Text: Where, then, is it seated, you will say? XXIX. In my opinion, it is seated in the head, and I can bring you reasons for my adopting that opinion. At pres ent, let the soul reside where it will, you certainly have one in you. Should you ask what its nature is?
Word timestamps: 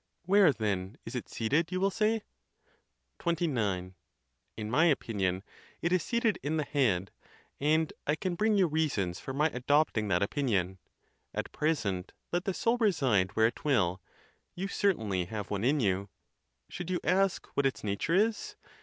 Where, 0.23 0.51
then, 0.51 0.97
is 1.05 1.13
it 1.13 1.29
seated, 1.29 1.71
you 1.71 1.79
will 1.79 1.91
say? 1.91 2.23
XXIX. 3.19 3.93
In 4.57 4.71
my 4.71 4.85
opinion, 4.85 5.43
it 5.83 5.91
is 5.91 6.01
seated 6.01 6.39
in 6.41 6.57
the 6.57 6.63
head, 6.63 7.11
and 7.59 7.93
I 8.07 8.15
can 8.15 8.33
bring 8.33 8.57
you 8.57 8.65
reasons 8.65 9.19
for 9.19 9.31
my 9.31 9.51
adopting 9.53 10.07
that 10.07 10.23
opinion. 10.23 10.79
At 11.35 11.51
pres 11.51 11.85
ent, 11.85 12.13
let 12.31 12.45
the 12.45 12.53
soul 12.55 12.77
reside 12.79 13.35
where 13.35 13.45
it 13.45 13.63
will, 13.63 14.01
you 14.55 14.67
certainly 14.67 15.25
have 15.25 15.51
one 15.51 15.63
in 15.63 15.79
you. 15.79 16.09
Should 16.67 16.89
you 16.89 16.99
ask 17.03 17.45
what 17.55 17.67
its 17.67 17.83
nature 17.83 18.15
is? 18.15 18.55